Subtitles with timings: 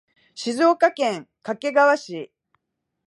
[0.33, 2.31] 静岡県掛川市